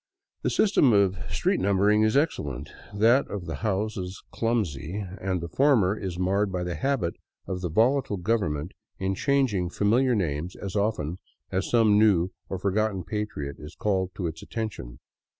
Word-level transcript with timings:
The 0.41 0.49
system 0.49 0.93
of 0.93 1.15
street 1.31 1.59
numbering 1.59 2.01
is 2.01 2.17
excellent, 2.17 2.71
that 2.91 3.27
of 3.29 3.45
the 3.45 3.57
houses 3.57 4.19
clumsy, 4.31 4.95
and 5.21 5.41
the 5.41 5.47
former 5.47 5.95
is 5.95 6.17
marred 6.17 6.51
by 6.51 6.63
the 6.63 6.73
habit 6.73 7.13
of 7.45 7.61
the 7.61 7.69
volatile 7.69 8.17
government 8.17 8.71
in 8.97 9.13
changing 9.13 9.69
familiar 9.69 10.15
names 10.15 10.55
as 10.55 10.75
often 10.75 11.19
as 11.51 11.69
some 11.69 11.99
new 11.99 12.31
or 12.49 12.57
for 12.57 12.71
gotten 12.71 13.03
patriot 13.03 13.57
is 13.59 13.75
called 13.75 14.15
to 14.15 14.25
its 14.25 14.41
attention. 14.41 14.97